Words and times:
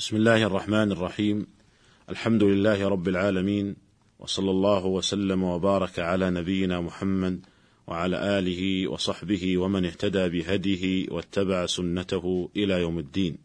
بسم 0.00 0.16
الله 0.16 0.42
الرحمن 0.42 0.92
الرحيم 0.92 1.46
الحمد 2.10 2.42
لله 2.42 2.88
رب 2.88 3.08
العالمين 3.08 3.76
وصلى 4.18 4.50
الله 4.50 4.86
وسلم 4.86 5.42
وبارك 5.42 5.98
على 5.98 6.30
نبينا 6.30 6.80
محمد 6.80 7.40
وعلى 7.86 8.38
آله 8.38 8.88
وصحبه 8.88 9.58
ومن 9.58 9.84
اهتدى 9.84 10.28
بهديه 10.28 11.06
واتبع 11.10 11.66
سنته 11.66 12.50
إلى 12.56 12.80
يوم 12.80 12.98
الدين. 12.98 13.38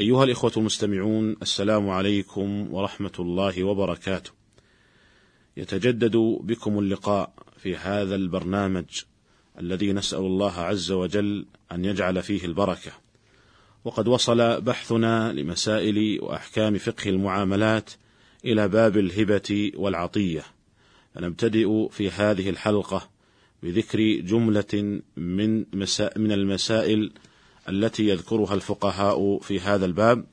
أيها 0.00 0.24
الإخوة 0.24 0.52
المستمعون 0.56 1.36
السلام 1.42 1.90
عليكم 1.90 2.74
ورحمة 2.74 3.16
الله 3.18 3.64
وبركاته. 3.64 4.30
يتجدد 5.56 6.16
بكم 6.40 6.78
اللقاء 6.78 7.32
في 7.56 7.76
هذا 7.76 8.14
البرنامج 8.14 9.02
الذي 9.58 9.92
نسأل 9.92 10.18
الله 10.18 10.52
عز 10.52 10.92
وجل 10.92 11.46
أن 11.72 11.84
يجعل 11.84 12.22
فيه 12.22 12.44
البركة. 12.44 13.05
وقد 13.86 14.08
وصل 14.08 14.60
بحثنا 14.60 15.32
لمسائل 15.32 16.18
وأحكام 16.22 16.78
فقه 16.78 17.10
المعاملات 17.10 17.90
إلى 18.44 18.68
باب 18.68 18.96
الهبة 18.96 19.72
والعطية. 19.74 20.44
فنبتدئ 21.14 21.88
في 21.90 22.10
هذه 22.10 22.50
الحلقة 22.50 23.08
بذكر 23.62 24.00
جملة 24.20 25.00
من 25.16 25.64
من 26.16 26.32
المسائل 26.32 27.12
التي 27.68 28.08
يذكرها 28.08 28.54
الفقهاء 28.54 29.38
في 29.38 29.60
هذا 29.60 29.86
الباب 29.86 30.24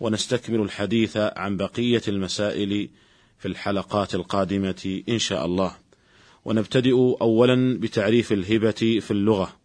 ونستكمل 0.00 0.60
الحديث 0.60 1.16
عن 1.16 1.56
بقية 1.56 2.02
المسائل 2.08 2.88
في 3.38 3.48
الحلقات 3.48 4.14
القادمة 4.14 5.02
إن 5.08 5.18
شاء 5.18 5.46
الله. 5.46 5.76
ونبتدئ 6.44 7.16
أولا 7.20 7.78
بتعريف 7.80 8.32
الهبة 8.32 9.00
في 9.00 9.10
اللغة 9.10 9.61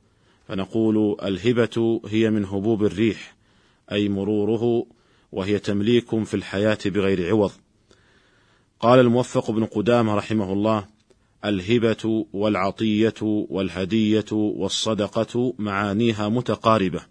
فنقول 0.47 1.17
الهبة 1.23 2.01
هي 2.07 2.29
من 2.29 2.45
هبوب 2.45 2.83
الريح 2.83 3.35
أي 3.91 4.09
مروره 4.09 4.85
وهي 5.31 5.59
تمليك 5.59 6.23
في 6.23 6.33
الحياة 6.33 6.77
بغير 6.85 7.29
عوض. 7.29 7.51
قال 8.79 8.99
الموفق 8.99 9.51
بن 9.51 9.65
قدامة 9.65 10.15
رحمه 10.15 10.53
الله: 10.53 10.85
الهبة 11.45 12.25
والعطية 12.33 13.13
والهدية 13.21 14.25
والصدقة 14.31 15.53
معانيها 15.59 16.29
متقاربة، 16.29 17.01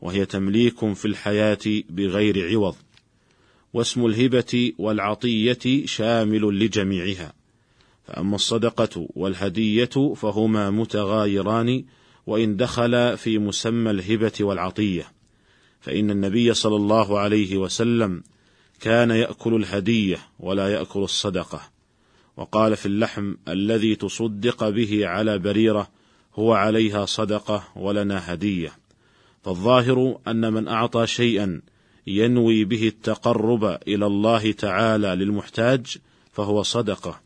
وهي 0.00 0.26
تمليك 0.26 0.92
في 0.92 1.04
الحياة 1.04 1.82
بغير 1.90 2.48
عوض، 2.50 2.76
واسم 3.72 4.06
الهبة 4.06 4.72
والعطية 4.78 5.86
شامل 5.86 6.58
لجميعها، 6.58 7.32
فأما 8.04 8.34
الصدقة 8.34 9.08
والهدية 9.16 10.14
فهما 10.14 10.70
متغايران 10.70 11.84
وإن 12.28 12.56
دخلا 12.56 13.16
في 13.16 13.38
مسمى 13.38 13.90
الهبة 13.90 14.32
والعطية، 14.40 15.12
فإن 15.80 16.10
النبي 16.10 16.54
صلى 16.54 16.76
الله 16.76 17.18
عليه 17.18 17.56
وسلم 17.56 18.22
كان 18.80 19.10
يأكل 19.10 19.54
الهدية 19.54 20.18
ولا 20.40 20.68
يأكل 20.68 21.00
الصدقة. 21.00 21.60
وقال 22.36 22.76
في 22.76 22.86
اللحم 22.86 23.34
الذي 23.48 23.96
تصدق 23.96 24.68
به 24.68 25.06
على 25.06 25.38
بريرة 25.38 25.90
هو 26.34 26.52
عليها 26.52 27.04
صدقة 27.04 27.68
ولنا 27.76 28.32
هدية 28.32 28.72
فالظاهر 29.42 30.18
أن 30.28 30.52
من 30.52 30.68
أعطى 30.68 31.06
شيئا 31.06 31.60
ينوي 32.06 32.64
به 32.64 32.88
التقرب 32.88 33.64
إلى 33.64 34.06
الله 34.06 34.52
تعالى 34.52 35.08
للمحتاج 35.08 35.96
فهو 36.32 36.62
صدقة 36.62 37.20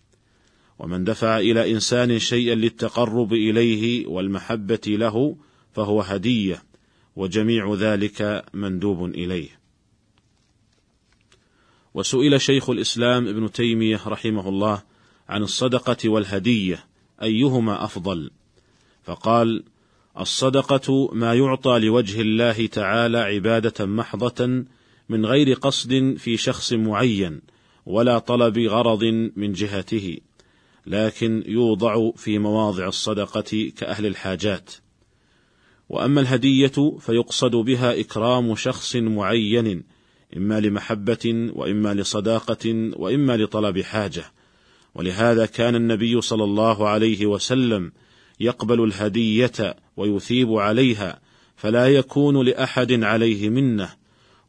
ومن 0.78 1.04
دفع 1.04 1.38
إلى 1.38 1.72
إنسان 1.72 2.18
شيئا 2.18 2.54
للتقرب 2.54 3.32
إليه 3.32 4.06
والمحبة 4.06 4.80
له 4.86 5.36
فهو 5.72 6.00
هدية 6.00 6.62
وجميع 7.16 7.74
ذلك 7.74 8.44
مندوب 8.54 9.04
إليه 9.04 9.48
وسئل 11.94 12.40
شيخ 12.40 12.70
الإسلام 12.70 13.28
ابن 13.28 13.52
تيمية 13.52 14.00
رحمه 14.06 14.48
الله 14.48 14.82
عن 15.28 15.42
الصدقة 15.42 16.08
والهدية 16.08 16.84
أيهما 17.22 17.84
أفضل؟ 17.84 18.30
فقال: 19.04 19.64
الصدقة 20.18 21.10
ما 21.12 21.34
يعطى 21.34 21.78
لوجه 21.78 22.20
الله 22.20 22.66
تعالى 22.66 23.18
عبادة 23.18 23.86
محضة 23.86 24.64
من 25.08 25.26
غير 25.26 25.52
قصد 25.52 26.14
في 26.18 26.36
شخص 26.36 26.72
معين 26.72 27.40
ولا 27.86 28.18
طلب 28.18 28.58
غرض 28.58 29.04
من 29.36 29.52
جهته، 29.52 30.18
لكن 30.86 31.44
يوضع 31.46 32.10
في 32.16 32.38
مواضع 32.38 32.88
الصدقة 32.88 33.72
كأهل 33.76 34.06
الحاجات. 34.06 34.70
وأما 35.88 36.20
الهدية 36.20 36.98
فيقصد 37.00 37.56
بها 37.56 38.00
إكرام 38.00 38.54
شخص 38.54 38.96
معين 38.96 39.82
إما 40.36 40.60
لمحبة 40.60 41.50
وإما 41.54 41.94
لصداقة 41.94 42.90
وإما 42.96 43.36
لطلب 43.36 43.80
حاجة. 43.80 44.24
ولهذا 44.94 45.46
كان 45.46 45.74
النبي 45.74 46.20
صلى 46.20 46.44
الله 46.44 46.88
عليه 46.88 47.26
وسلم 47.26 47.92
يقبل 48.40 48.84
الهدية 48.84 49.76
ويثيب 49.96 50.52
عليها 50.52 51.20
فلا 51.56 51.88
يكون 51.88 52.46
لأحد 52.46 53.02
عليه 53.04 53.48
منة 53.48 53.88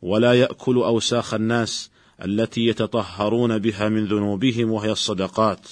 ولا 0.02 0.34
يأكل 0.34 0.76
أوساخ 0.76 1.34
الناس 1.34 1.92
التي 2.26 2.68
يتطهرون 2.68 3.58
بها 3.58 3.90
من 3.90 4.06
ذنوبهم 4.06 4.72
وهي 4.72 4.92
الصدقات 4.92 5.68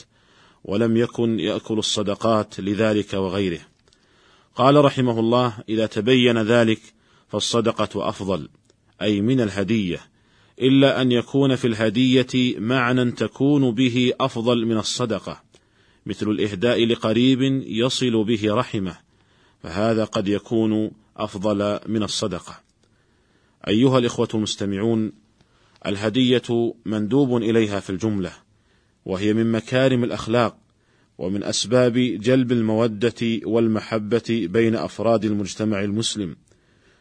ولم 0.63 0.97
يكن 0.97 1.39
يأكل 1.39 1.79
الصدقات 1.79 2.59
لذلك 2.59 3.13
وغيره 3.13 3.59
قال 4.55 4.85
رحمه 4.85 5.19
الله 5.19 5.53
إذا 5.69 5.85
تبين 5.85 6.37
ذلك 6.37 6.81
فالصدقة 7.27 8.09
أفضل 8.09 8.49
أي 9.01 9.21
من 9.21 9.41
الهدية 9.41 10.11
إلا 10.61 11.01
أن 11.01 11.11
يكون 11.11 11.55
في 11.55 11.67
الهدية 11.67 12.59
معنى 12.59 13.11
تكون 13.11 13.71
به 13.71 14.13
أفضل 14.19 14.65
من 14.65 14.77
الصدقة، 14.77 15.43
مثل 16.05 16.29
الإهداء 16.29 16.85
لقريب 16.85 17.41
يصل 17.67 18.23
به 18.23 18.53
رحمة، 18.53 18.97
فهذا 19.63 20.03
قد 20.03 20.27
يكون 20.27 20.91
أفضل 21.17 21.79
من 21.87 22.03
الصدقة. 22.03 22.61
أيها 23.67 23.97
الإخوة 23.97 24.27
المستمعون، 24.33 25.11
الهدية 25.85 26.73
مندوب 26.85 27.37
إليها 27.37 27.79
في 27.79 27.89
الجملة، 27.89 28.33
وهي 29.05 29.33
من 29.33 29.51
مكارم 29.51 30.03
الأخلاق، 30.03 30.57
ومن 31.17 31.43
أسباب 31.43 31.93
جلب 31.97 32.51
المودة 32.51 33.39
والمحبة 33.43 34.47
بين 34.51 34.75
أفراد 34.75 35.25
المجتمع 35.25 35.83
المسلم، 35.83 36.35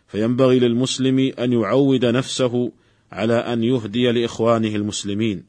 فينبغي 0.08 0.58
للمسلم 0.58 1.32
أن 1.38 1.52
يعود 1.52 2.04
نفسه 2.04 2.72
على 3.12 3.34
أن 3.34 3.64
يهدي 3.64 4.10
لإخوانه 4.10 4.76
المسلمين 4.76 5.44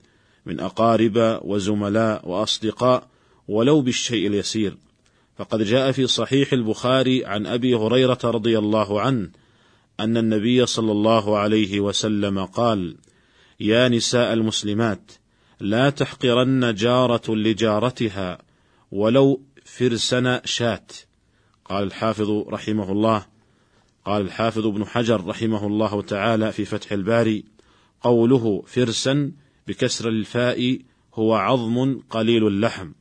من 0.46 0.60
أقارب 0.60 1.40
وزملاء 1.44 2.30
وأصدقاء 2.30 3.08
ولو 3.48 3.82
بالشيء 3.82 4.28
اليسير. 4.28 4.78
فقد 5.38 5.64
جاء 5.64 5.92
في 5.92 6.08
صحيح 6.08 6.54
البخاري 6.54 7.26
عن 7.26 7.46
أبي 7.46 7.76
هريرة 7.76 8.20
رضي 8.24 8.58
الله 8.58 9.02
عنه 9.02 9.30
أن 10.00 10.18
النبي 10.18 10.66
صلى 10.66 10.92
الله 10.92 11.38
عليه 11.38 11.80
وسلم 11.80 12.46
قال 12.46 12.96
يا 13.60 13.90
نساء 13.90 14.34
المسلمات 14.34 15.12
لا 15.62 15.90
تحقرن 15.90 16.74
جارة 16.74 17.36
لجارتها 17.36 18.38
ولو 18.92 19.42
فرسن 19.66 20.40
شات. 20.46 20.92
قال 21.66 21.84
الحافظ 21.84 22.30
رحمه 22.30 22.92
الله 22.92 23.26
قال 24.06 24.22
الحافظ 24.22 24.68
ابن 24.68 24.86
حجر 24.86 25.26
رحمه 25.26 25.68
الله 25.68 26.02
تعالى 26.02 26.52
في 26.52 26.66
فتح 26.66 26.92
الباري 26.92 27.44
قوله 28.02 28.64
فرسا 28.68 29.32
بكسر 29.68 30.10
الفاء 30.10 30.80
هو 31.14 31.36
عظم 31.36 32.00
قليل 32.10 32.48
اللحم 32.48 32.92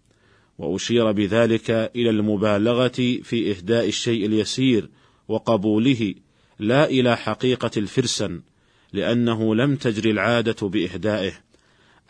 وأشير 0.59 1.13
بذلك 1.13 1.71
إلى 1.71 2.11
المبالغة 2.11 3.21
في 3.23 3.51
إهداء 3.51 3.89
الشيء 3.89 4.27
اليسير 4.27 4.91
وقبوله 5.29 6.15
لا 6.59 6.85
إلى 6.85 7.17
حقيقة 7.17 7.71
الفرسن 7.77 8.43
لأنه 8.93 9.55
لم 9.55 9.77
تجر 9.77 10.11
العادة 10.11 10.69
بإهدائه. 10.69 11.33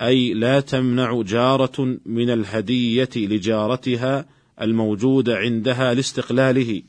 أي 0.02 0.34
لا 0.34 0.60
تمنع 0.60 1.22
جارة 1.22 1.98
من 2.06 2.30
الهدية 2.30 3.08
لجارتها 3.16 4.26
الموجود 4.60 5.30
عندها 5.30 5.94
لاستقلاله 5.94 6.82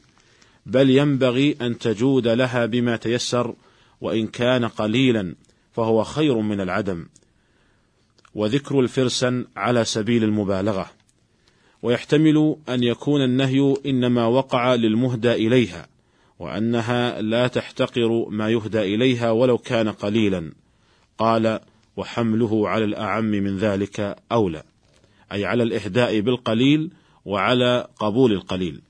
بل 0.65 0.89
ينبغي 0.89 1.55
أن 1.61 1.77
تجود 1.77 2.27
لها 2.27 2.65
بما 2.65 2.95
تيسر 2.95 3.55
وإن 4.01 4.27
كان 4.27 4.65
قليلا 4.65 5.35
فهو 5.71 6.03
خير 6.03 6.37
من 6.37 6.61
العدم. 6.61 7.05
وذكر 8.35 8.79
الفرسن 8.79 9.45
على 9.55 9.85
سبيل 9.85 10.23
المبالغة. 10.23 10.91
ويحتمل 11.81 12.55
أن 12.69 12.83
يكون 12.83 13.21
النهي 13.21 13.75
إنما 13.85 14.25
وقع 14.25 14.75
للمهدى 14.75 15.33
إليها 15.33 15.87
وأنها 16.39 17.21
لا 17.21 17.47
تحتقر 17.47 18.29
ما 18.29 18.49
يهدى 18.49 18.95
إليها 18.95 19.31
ولو 19.31 19.57
كان 19.57 19.89
قليلا. 19.89 20.51
قال 21.17 21.59
وحمله 22.01 22.69
على 22.69 22.85
الأعم 22.85 23.25
من 23.25 23.57
ذلك 23.57 24.15
أولى 24.31 24.63
أي 25.31 25.45
على 25.45 25.63
الإهداء 25.63 26.19
بالقليل 26.19 26.91
وعلى 27.25 27.87
قبول 27.99 28.31
القليل 28.31 28.81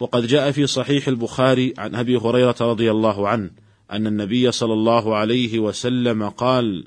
وقد 0.00 0.26
جاء 0.26 0.50
في 0.50 0.66
صحيح 0.66 1.08
البخاري 1.08 1.74
عن 1.78 1.94
أبي 1.94 2.16
هريرة 2.16 2.56
رضي 2.60 2.90
الله 2.90 3.28
عنه 3.28 3.50
أن 3.90 4.06
النبي 4.06 4.52
صلى 4.52 4.72
الله 4.72 5.16
عليه 5.16 5.58
وسلم 5.58 6.28
قال: 6.28 6.84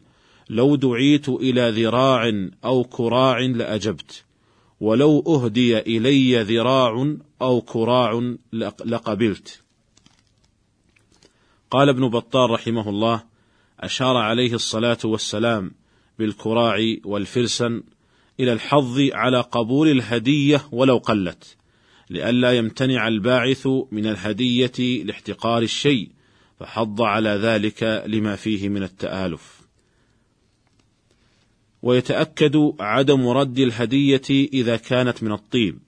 لو 0.50 0.76
دعيت 0.76 1.30
إلى 1.30 1.70
ذراع 1.70 2.50
أو 2.66 2.84
كراع 2.84 3.40
لأجبت، 3.40 4.24
ولو 4.80 5.24
أهدي 5.28 5.80
إلي 5.80 6.44
ذراع 6.44 7.16
أو 7.42 7.62
كراع 7.62 8.36
لقبلت. 8.86 9.62
قال 11.72 11.90
ابن 11.90 12.10
بطال 12.10 12.50
رحمه 12.50 12.90
الله: 12.90 13.35
أشار 13.80 14.18
عليه 14.18 14.54
الصلاة 14.54 14.98
والسلام 15.04 15.72
بالكراع 16.20 16.78
والفرسن 17.06 17.84
إلى 18.40 18.54
الحظ 18.54 19.00
على 19.14 19.42
قبول 19.42 19.92
الهدية 19.92 20.62
ولو 20.72 20.98
قلت، 20.98 21.56
لئلا 22.10 22.52
يمتنع 22.52 23.08
الباعث 23.08 23.68
من 23.92 24.08
الهدية 24.08 25.04
لاحتقار 25.04 25.62
الشيء، 25.62 26.10
فحض 26.60 27.02
على 27.02 27.30
ذلك 27.30 28.04
لما 28.08 28.36
فيه 28.36 28.70
من 28.70 28.84
التآلف. 28.84 29.62
ويتأكد 31.82 32.74
عدم 32.80 33.28
رد 33.28 33.60
الهدية 33.60 34.22
إذا 34.30 34.78
كانت 34.78 35.24
من 35.24 35.32
الطيب، 35.32 35.80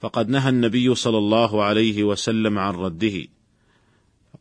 فقد 0.00 0.28
نهى 0.28 0.48
النبي 0.48 0.94
صلى 0.94 1.18
الله 1.18 1.64
عليه 1.64 2.04
وسلم 2.04 2.58
عن 2.58 2.74
رده. 2.74 3.26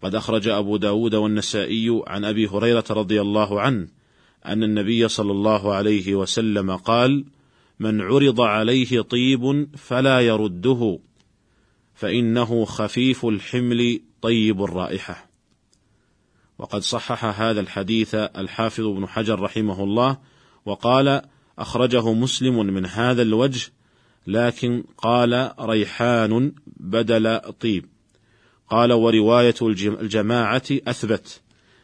وقد 0.02 0.16
أخرج 0.16 0.48
أبو 0.48 0.78
داود 0.78 1.16
والنسائي 1.16 2.02
عن 2.08 2.26
أبي 2.26 2.48
هريرة 2.48 2.86
رضي 2.90 3.22
الله 3.22 3.62
عنه 3.62 3.88
أن 4.46 4.64
النبي 4.64 5.08
صلى 5.08 5.32
الله 5.32 5.74
عليه 5.74 6.16
وسلم 6.16 6.76
قال: 6.76 7.26
من 7.80 8.02
عرض 8.02 8.42
عليه 8.42 9.02
طيب 9.02 9.70
فلا 9.78 10.20
يرده 10.22 11.00
فإنه 11.96 12.66
خفيف 12.66 13.26
الحمل 13.26 14.02
طيب 14.22 14.64
الرائحة. 14.64 15.28
وقد 16.58 16.82
صحح 16.82 17.42
هذا 17.42 17.60
الحديث 17.60 18.16
الحافظ 18.16 18.86
ابن 18.86 19.08
حجر 19.08 19.40
رحمه 19.40 19.84
الله 19.84 20.18
وقال 20.66 21.22
أخرجه 21.60 22.14
مسلم 22.14 22.66
من 22.66 22.86
هذا 22.86 23.22
الوجه 23.22 23.72
لكن 24.28 24.84
قال 24.98 25.52
ريحان 25.60 26.52
بدل 26.68 27.40
طيب 27.40 27.86
قال 28.70 28.94
ورواية 28.94 29.56
الجماعة 29.62 30.64
أثبت 30.72 31.42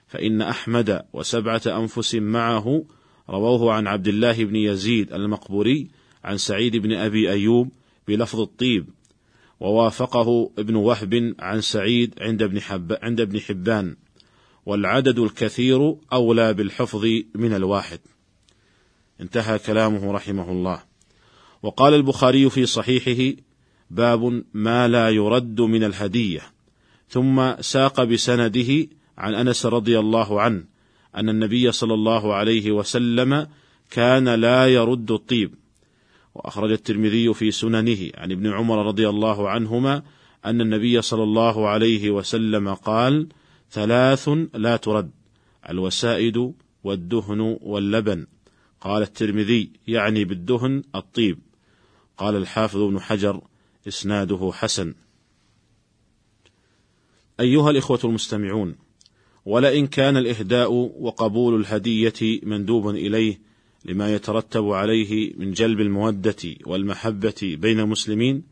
فإن 0.08 0.42
أحمد 0.42 1.02
وسبعة 1.14 1.62
أنفس 1.68 2.16
معه 2.16 2.84
رووه 3.30 3.74
عن 3.74 3.88
عبد 3.88 4.08
الله 4.08 4.44
بن 4.44 4.56
يزيد 4.56 5.14
المقبوري 5.14 5.88
عن 6.24 6.38
سعيد 6.38 6.76
بن 6.78 6.94
أبي 6.94 7.32
أيوب 7.32 7.72
بلفظ 8.08 8.40
الطيب 8.40 8.90
ووافقه 9.60 10.52
ابن 10.58 10.76
وهب 10.76 11.36
عن 11.40 11.62
سعيد 11.62 12.16
عند 12.22 12.42
ابن, 12.42 12.62
حب 12.62 12.98
عند 13.02 13.22
ابن 13.22 13.40
حبان 13.40 13.96
والعدد 14.66 15.20
الكثير 15.20 15.96
أولى 16.14 16.54
بالحفظ 16.54 17.06
من 17.36 17.54
الواحد. 17.54 18.00
انتهى 19.22 19.60
كلامه 19.60 20.12
رحمه 20.12 20.52
الله. 20.52 20.84
وقال 21.64 21.94
البخاري 21.94 22.50
في 22.50 22.66
صحيحه 22.66 23.42
باب 23.90 24.44
ما 24.54 24.88
لا 24.88 25.10
يرد 25.10 25.62
من 25.62 25.84
الهدية. 25.84 26.53
ثم 27.14 27.62
ساق 27.62 28.04
بسنده 28.04 28.88
عن 29.18 29.34
أنس 29.34 29.66
رضي 29.66 30.00
الله 30.00 30.42
عنه 30.42 30.64
أن 31.16 31.30
النبي 31.30 31.72
صلى 31.72 31.94
الله 31.94 32.34
عليه 32.34 32.72
وسلم 32.72 33.48
كان 33.92 34.30
لا 34.30 34.68
يرد 34.68 35.12
الطيب. 35.12 35.54
وأخرج 36.36 36.72
الترمذي 36.72 37.34
في 37.34 37.52
سننه 37.52 38.10
عن 38.18 38.32
ابن 38.32 38.54
عمر 38.54 38.86
رضي 38.86 39.10
الله 39.10 39.50
عنهما 39.50 40.04
أن 40.46 40.62
النبي 40.62 41.02
صلى 41.02 41.24
الله 41.24 41.68
عليه 41.68 42.12
وسلم 42.12 42.74
قال 42.74 43.28
ثلاث 43.72 44.30
لا 44.54 44.78
ترد 44.78 45.12
الوسائد 45.70 46.54
والدهن 46.84 47.58
واللبن 47.62 48.26
قال 48.82 49.02
الترمذي 49.02 49.70
يعني 49.88 50.26
بالدهن 50.26 50.84
الطيب. 50.96 51.40
قال 52.18 52.36
الحافظ 52.36 52.82
ابن 52.82 53.00
حجر 53.00 53.42
إسناده 53.88 54.52
حسن. 54.54 54.94
أيها 57.40 57.70
الإخوة 57.70 58.00
المستمعون 58.04 58.76
ولئن 59.46 59.88
كان 59.88 60.18
الإهداء 60.18 60.72
وقبول 60.74 61.62
الهدية 61.62 62.40
مندوبا 62.44 62.92
إليه 62.92 63.40
لما 63.86 64.14
يترتب 64.16 64.70
عليه 64.70 65.34
من 65.38 65.52
جلب 65.52 65.80
المودة 65.80 66.56
والمحبة 66.66 67.58
بين 67.60 67.80
المسلمين 67.80 68.44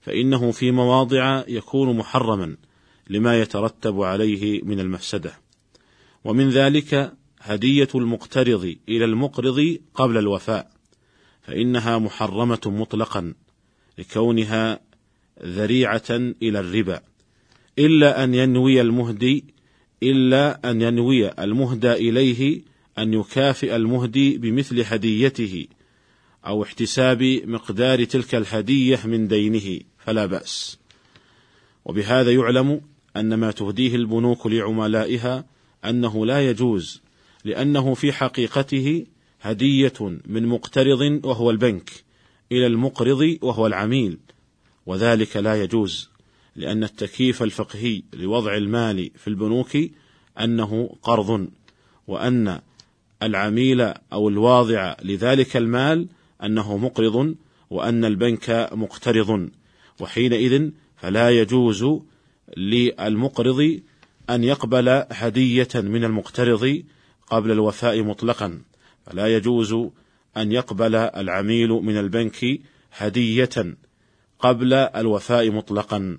فإنه 0.00 0.50
في 0.50 0.70
مواضع 0.70 1.44
يكون 1.48 1.96
محرما 1.96 2.56
لما 3.10 3.40
يترتب 3.40 4.00
عليه 4.02 4.62
من 4.62 4.80
المفسدة. 4.80 5.32
ومن 6.24 6.48
ذلك 6.50 7.12
هدية 7.40 7.88
المقترض 7.94 8.76
إلى 8.88 9.04
المقرض 9.04 9.78
قبل 9.94 10.18
الوفاء 10.18 10.70
فإنها 11.42 11.98
محرمة 11.98 12.60
مطلقا 12.66 13.34
لكونها 13.98 14.80
ذريعة 15.44 16.10
إلى 16.42 16.60
الربا. 16.60 17.00
إلا 17.78 18.24
أن 18.24 18.34
ينوي 18.34 18.80
المهدي 18.80 19.44
إلا 20.02 20.70
أن 20.70 20.82
ينوي 20.82 21.28
المهدى 21.28 21.92
إليه 21.92 22.62
أن 22.98 23.14
يكافئ 23.14 23.76
المهدي 23.76 24.38
بمثل 24.38 24.80
هديته 24.80 25.66
أو 26.46 26.62
احتساب 26.62 27.22
مقدار 27.44 28.04
تلك 28.04 28.34
الهدية 28.34 29.00
من 29.04 29.28
دينه 29.28 29.80
فلا 29.98 30.26
بأس. 30.26 30.78
وبهذا 31.84 32.32
يعلم 32.32 32.80
أن 33.16 33.34
ما 33.34 33.50
تهديه 33.50 33.94
البنوك 33.94 34.46
لعملائها 34.46 35.44
أنه 35.84 36.26
لا 36.26 36.50
يجوز 36.50 37.02
لأنه 37.44 37.94
في 37.94 38.12
حقيقته 38.12 39.06
هدية 39.40 40.18
من 40.26 40.46
مقترض 40.46 41.20
وهو 41.24 41.50
البنك 41.50 41.90
إلى 42.52 42.66
المقرض 42.66 43.38
وهو 43.42 43.66
العميل 43.66 44.18
وذلك 44.86 45.36
لا 45.36 45.62
يجوز. 45.62 46.13
لأن 46.56 46.84
التكييف 46.84 47.42
الفقهي 47.42 48.02
لوضع 48.12 48.56
المال 48.56 49.10
في 49.16 49.28
البنوك 49.28 49.76
أنه 50.40 50.96
قرض 51.02 51.48
وأن 52.06 52.60
العميل 53.22 53.80
أو 54.12 54.28
الواضع 54.28 54.96
لذلك 55.02 55.56
المال 55.56 56.08
أنه 56.42 56.76
مقرض 56.76 57.34
وأن 57.70 58.04
البنك 58.04 58.70
مقترض. 58.72 59.50
وحينئذ 60.00 60.70
فلا 60.96 61.30
يجوز 61.30 61.86
للمقرض 62.56 63.80
أن 64.30 64.44
يقبل 64.44 65.04
هدية 65.10 65.68
من 65.74 66.04
المقترض 66.04 66.82
قبل 67.26 67.50
الوفاء 67.50 68.02
مطلقا. 68.02 68.62
فلا 69.06 69.36
يجوز 69.36 69.72
أن 70.36 70.52
يقبل 70.52 70.94
العميل 70.94 71.68
من 71.68 71.96
البنك 71.96 72.60
هدية 72.92 73.76
قبل 74.38 74.72
الوفاء 74.74 75.50
مطلقا. 75.50 76.18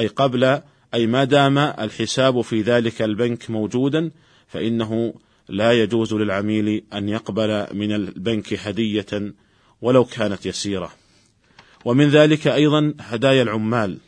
أي 0.00 0.06
قبل 0.06 0.60
أي 0.94 1.06
ما 1.06 1.24
دام 1.24 1.58
الحساب 1.58 2.40
في 2.40 2.62
ذلك 2.62 3.02
البنك 3.02 3.50
موجودا 3.50 4.10
فإنه 4.46 5.14
لا 5.48 5.72
يجوز 5.72 6.14
للعميل 6.14 6.84
أن 6.92 7.08
يقبل 7.08 7.66
من 7.72 7.92
البنك 7.92 8.54
هدية 8.54 9.34
ولو 9.82 10.04
كانت 10.04 10.46
يسيرة. 10.46 10.92
ومن 11.84 12.08
ذلك 12.08 12.46
أيضا 12.46 12.94
هدايا 13.00 13.42
العمال. 13.42 13.98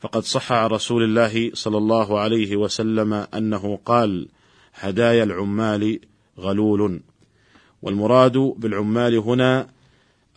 فقد 0.00 0.22
صح 0.22 0.52
عن 0.52 0.70
رسول 0.70 1.02
الله 1.02 1.50
صلى 1.54 1.78
الله 1.78 2.20
عليه 2.20 2.56
وسلم 2.56 3.12
أنه 3.12 3.78
قال 3.84 4.28
هدايا 4.74 5.24
العمال 5.24 6.00
غلول 6.38 7.00
والمراد 7.82 8.38
بالعمال 8.38 9.14
هنا 9.18 9.68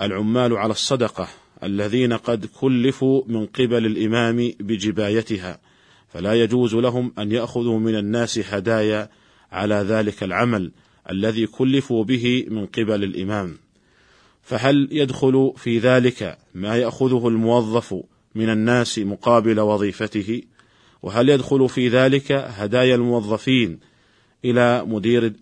العمال 0.01 0.57
على 0.57 0.71
الصدقة. 0.71 1.27
الذين 1.63 2.13
قد 2.13 2.45
كلفوا 2.45 3.23
من 3.27 3.45
قبل 3.45 3.85
الإمام 3.85 4.53
بجبايتها 4.59 5.59
فلا 6.07 6.33
يجوز 6.33 6.75
لهم 6.75 7.13
أن 7.19 7.31
يأخذوا 7.31 7.79
من 7.79 7.95
الناس 7.95 8.39
هدايا 8.39 9.09
على 9.51 9.75
ذلك 9.75 10.23
العمل 10.23 10.71
الذي 11.09 11.47
كلفوا 11.47 12.03
به 12.03 12.45
من 12.49 12.65
قبل 12.65 13.03
الإمام. 13.03 13.57
فهل 14.41 14.87
يدخل 14.91 15.53
في 15.57 15.79
ذلك 15.79 16.37
ما 16.55 16.77
يأخذه 16.77 17.27
الموظف 17.27 17.95
من 18.35 18.49
الناس 18.49 18.99
مقابل 18.99 19.59
وظيفته؟ 19.59 20.41
وهل 21.03 21.29
يدخل 21.29 21.69
في 21.69 21.87
ذلك 21.87 22.31
هدايا 22.31 22.95
الموظفين 22.95 23.79
إلى 24.45 24.85
مدير 24.85 25.33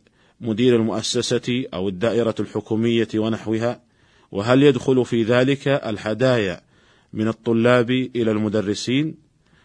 مدير 0.42 0.76
المؤسسة 0.76 1.66
أو 1.74 1.90
الدائرة 1.90 2.36
الحكومية 2.40 3.08
ونحوها؟ 3.16 3.87
وهل 4.32 4.64
يدخل 4.64 5.06
في 5.06 5.24
ذلك 5.24 5.68
الهدايا 5.68 6.62
من 7.14 7.28
الطلاب 7.28 7.92
إلى 7.92 8.32
المدرسين؟ 8.32 9.16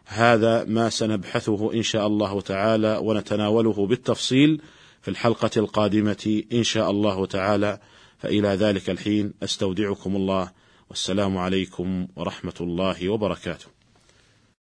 هذا 0.07 0.65
ما 0.65 0.91
سنبحثه 0.91 1.73
إن 1.75 1.83
شاء 1.83 2.07
الله 2.07 2.41
تعالى 2.41 2.99
ونتناوله 3.03 3.87
بالتفصيل 3.87 4.61
في 5.03 5.09
الحلقة 5.09 5.51
القادمة 5.57 6.43
إن 6.53 6.63
شاء 6.63 6.91
الله 6.91 7.27
تعالى. 7.27 7.79
فإلى 8.19 8.49
ذلك 8.49 8.91
الحين 8.91 9.33
أستودعكم 9.43 10.17
الله. 10.17 10.51
والسلام 10.91 11.39
عليكم 11.39 12.07
ورحمة 12.17 12.55
الله 12.61 13.09
وبركاته. 13.09 13.82